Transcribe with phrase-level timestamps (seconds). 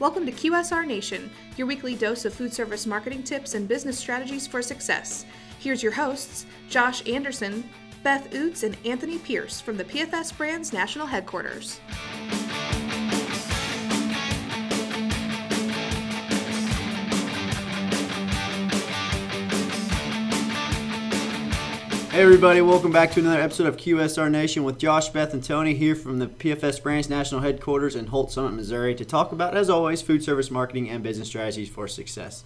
[0.00, 4.44] Welcome to QSR Nation, your weekly dose of food service marketing tips and business strategies
[4.44, 5.24] for success.
[5.60, 7.62] Here's your hosts, Josh Anderson,
[8.02, 11.78] Beth Oots, and Anthony Pierce from the PFS Brands National Headquarters.
[22.14, 25.74] Hey everybody, welcome back to another episode of QSR Nation with Josh, Beth, and Tony
[25.74, 29.68] here from the PFS Brands National Headquarters in Holts Summit, Missouri to talk about, as
[29.68, 32.44] always, food service marketing and business strategies for success.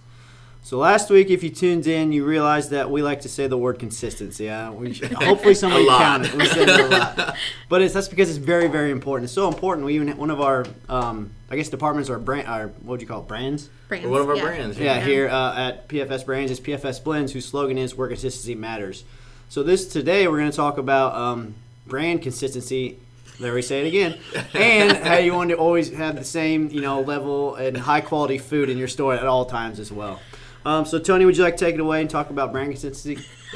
[0.63, 3.59] So last week, if you tuned in, you realized that we like to say the
[3.59, 4.49] word consistency.
[4.49, 6.33] Uh, we, hopefully somebody counted.
[6.33, 7.37] We said it a lot,
[7.69, 9.25] but it's, that's because it's very, very important.
[9.25, 9.85] It's so important.
[9.85, 12.47] We even one of our, um, I guess, departments are brand.
[12.47, 13.27] Our, what would you call it?
[13.27, 13.69] Brands.
[13.87, 14.07] Brands.
[14.07, 14.41] One of our yeah.
[14.41, 14.79] brands.
[14.79, 19.03] Yeah, here uh, at PFS Brands is PFS Blends, whose slogan is "Where consistency matters."
[19.49, 21.55] So this today we're going to talk about um,
[21.87, 22.99] brand consistency.
[23.39, 24.19] There we say it again,
[24.53, 28.37] and how you want to always have the same, you know, level and high quality
[28.37, 30.19] food in your store at all times as well.
[30.65, 33.25] Um, so Tony, would you like to take it away and talk about brand consistency?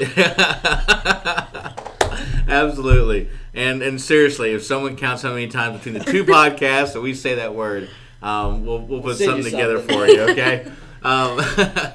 [2.48, 3.28] Absolutely.
[3.54, 7.14] And and seriously, if someone counts how many times between the two podcasts that we
[7.14, 7.88] say that word,
[8.20, 9.96] um, we'll, we'll put Send something together something.
[9.96, 10.72] for you, okay?
[11.04, 11.38] um,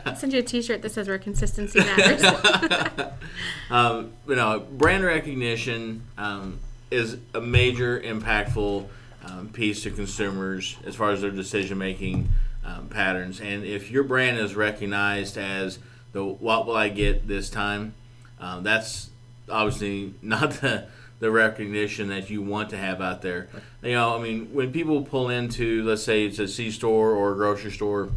[0.05, 2.23] I'll send you a T-shirt that says "Where consistency matters."
[3.71, 6.59] um, you know, brand recognition um,
[6.91, 8.87] is a major, impactful
[9.25, 12.29] um, piece to consumers as far as their decision making
[12.63, 13.41] um, patterns.
[13.41, 15.79] And if your brand is recognized as
[16.11, 17.95] the "What will I get this time,"
[18.39, 19.09] um, that's
[19.49, 20.85] obviously not the
[21.19, 23.49] the recognition that you want to have out there.
[23.81, 27.33] You know, I mean, when people pull into, let's say it's a C store or
[27.33, 28.09] a grocery store,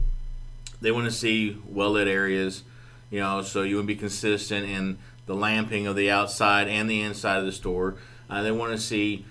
[0.82, 2.64] they want to see well lit areas.
[3.10, 7.00] You know, so you to be consistent in the lamping of the outside and the
[7.00, 7.96] inside of the store.
[8.28, 9.24] Uh, they want to see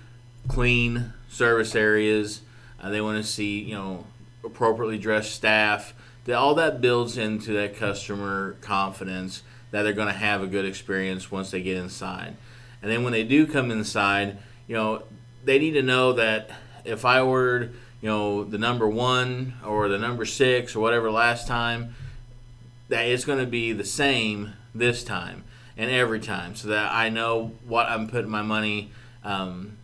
[0.47, 2.41] clean service areas.
[2.79, 4.05] Uh, they want to see you know
[4.43, 5.93] appropriately dressed staff.
[6.25, 10.65] That all that builds into that customer confidence that they're going to have a good
[10.65, 12.35] experience once they get inside.
[12.81, 15.03] And then when they do come inside, you know
[15.43, 16.51] they need to know that
[16.85, 21.47] if I ordered you know the number one or the number six or whatever last
[21.47, 21.95] time,
[22.89, 25.43] that it's going to be the same this time
[25.77, 28.91] and every time, so that I know what I'm putting my money
[29.23, 29.77] um,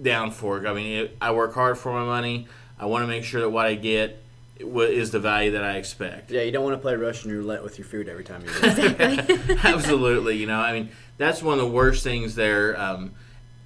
[0.00, 0.66] down for.
[0.66, 2.48] I mean, it, I work hard for my money.
[2.78, 4.22] I want to make sure that what I get
[4.58, 6.30] is the value that I expect.
[6.30, 8.96] Yeah, you don't want to play Russian roulette with your food every time you do.
[8.98, 9.64] it.
[9.64, 12.78] Absolutely, you know, I mean, that's one of the worst things there.
[12.80, 13.12] Um,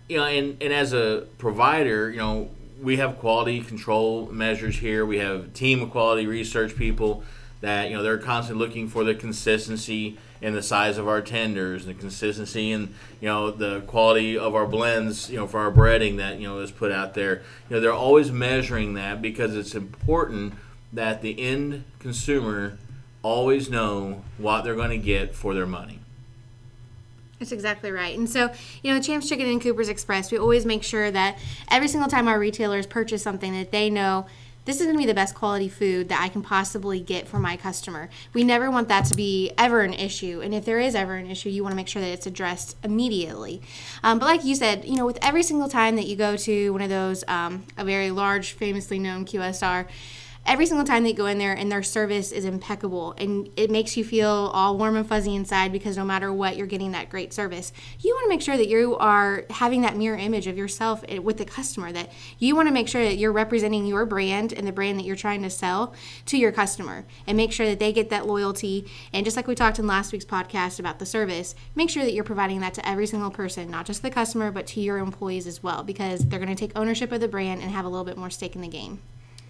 [0.09, 2.51] you know, and, and as a provider, you know,
[2.83, 5.07] we have quality control measures here.
[5.07, 7.23] We have team of quality research people
[7.61, 11.87] that, you know, they're constantly looking for the consistency in the size of our tenders,
[11.87, 16.17] the consistency and, you know, the quality of our blends, you know, for our breading
[16.17, 17.43] that, you know, is put out there.
[17.71, 20.55] You know, they're always measuring that because it's important
[20.93, 22.79] that the end consumer
[23.23, 26.02] always know what they're going to get for their money.
[27.43, 28.17] That's exactly right.
[28.17, 28.53] And so,
[28.85, 31.39] you know, Champs Chicken and Cooper's Express, we always make sure that
[31.69, 34.27] every single time our retailers purchase something that they know
[34.65, 37.41] this is going to be the best quality food that I can possibly get for
[37.41, 38.09] my customer.
[38.33, 40.41] We never want that to be ever an issue.
[40.41, 42.77] And if there is ever an issue, you want to make sure that it's addressed
[42.85, 43.61] immediately.
[44.05, 46.71] Um, but like you said, you know, with every single time that you go to
[46.71, 49.89] one of those, um, a very large, famously known QSR,
[50.45, 53.97] every single time they go in there and their service is impeccable and it makes
[53.97, 57.33] you feel all warm and fuzzy inside because no matter what you're getting that great
[57.33, 57.73] service.
[58.01, 61.19] You want to make sure that you are having that mirror image of yourself eh,
[61.19, 64.67] with the customer that you want to make sure that you're representing your brand and
[64.67, 65.95] the brand that you're trying to sell
[66.27, 68.91] to your customer and make sure that they get that loyalty.
[69.13, 72.13] And just like we talked in last week's podcast about the service make sure that
[72.13, 75.47] you're providing that to every single person not just the customer but to your employees
[75.47, 78.05] as well because they're going to take ownership of the brand and have a little
[78.05, 79.01] bit more stake in the game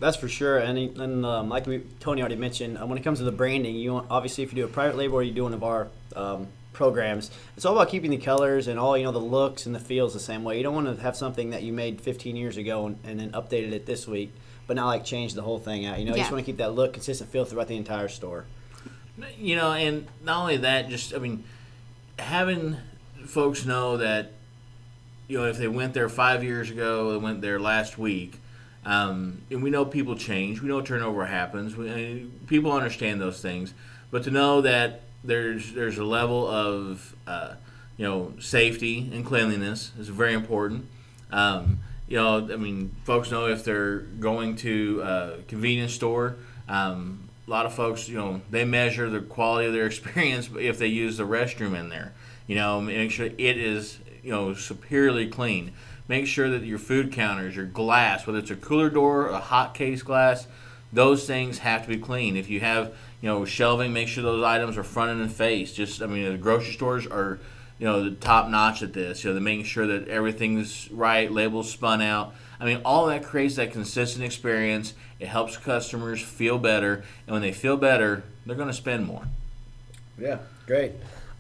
[0.01, 3.19] That's for sure, and, and um, like we, Tony already mentioned, uh, when it comes
[3.19, 5.45] to the branding, you want, obviously if you do a private label or you do
[5.45, 9.13] one of our um, programs, it's all about keeping the colors and all you know
[9.13, 10.57] the looks and the feels the same way.
[10.57, 13.31] You don't want to have something that you made 15 years ago and, and then
[13.31, 14.33] updated it this week,
[14.67, 15.99] but not like change the whole thing out.
[15.99, 18.47] You know, you just want to keep that look, consistent feel throughout the entire store.
[19.39, 21.45] You know, and not only that, just I mean,
[22.19, 22.77] having
[23.27, 24.33] folks know that
[25.29, 28.41] you know if they went there five years ago, they went there last week,
[28.85, 30.61] um, and we know people change.
[30.61, 31.77] We know turnover happens.
[31.77, 33.75] We, I mean, people understand those things,
[34.11, 37.55] but to know that there's there's a level of uh,
[37.97, 40.87] you know safety and cleanliness is very important.
[41.31, 46.37] Um, you know, I mean, folks know if they're going to a convenience store.
[46.69, 50.79] Um, a lot of folks, you know, they measure the quality of their experience if
[50.79, 52.13] they use the restroom in there.
[52.47, 55.73] You know, make sure it is you know superiorly clean.
[56.09, 59.75] Make sure that your food counters, your glass, whether it's a cooler door, a hot
[59.75, 60.47] case glass,
[60.93, 62.37] those things have to be clean.
[62.37, 65.73] If you have you know shelving, make sure those items are front and face.
[65.73, 67.39] Just I mean the grocery stores are
[67.79, 69.25] you know the top notch at this.
[69.25, 72.35] You know they're making sure that everything's right, labels spun out.
[72.61, 74.95] I mean all that creates that consistent experience.
[75.19, 79.25] It helps customers feel better, and when they feel better, they're going to spend more.
[80.19, 80.93] Yeah, great.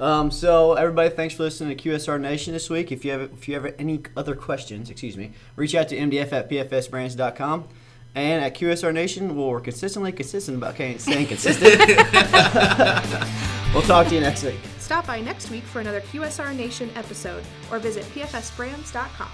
[0.03, 2.91] Um, so everybody, thanks for listening to QSR Nation this week.
[2.91, 6.33] If you have if you have any other questions, excuse me, reach out to mdf
[6.33, 7.69] at pfsbrands.com.
[8.17, 11.79] And at QSR Nation, we're consistently consistent about staying consistent.
[13.73, 14.59] we'll talk to you next week.
[14.79, 19.31] Stop by next week for another QSR Nation episode or visit pfsbrands.com.